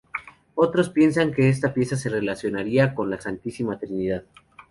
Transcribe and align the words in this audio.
Otros 0.55 0.89
piensan 0.89 1.31
que 1.31 1.47
esta 1.49 1.75
pieza 1.75 1.95
se 1.95 2.09
relacionaría 2.09 2.95
con 2.95 3.11
la 3.11 3.21
"Santísima 3.21 3.77
Trinidad". 3.77 4.23